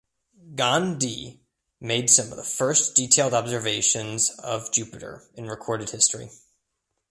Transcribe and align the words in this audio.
Gan 0.55 0.97
De 0.97 1.39
made 1.79 2.09
some 2.09 2.31
of 2.31 2.35
the 2.37 2.43
first 2.43 2.95
detailed 2.95 3.35
observations 3.35 4.31
of 4.39 4.71
Jupiter 4.71 5.29
in 5.35 5.45
recorded 5.45 5.91
history. 5.91 6.31